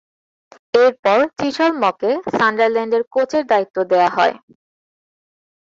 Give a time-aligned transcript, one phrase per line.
[0.75, 4.35] এরপর চিশলমকে সান্ডারল্যান্ডের কোচের দায়িত্ব দেয়া হয়।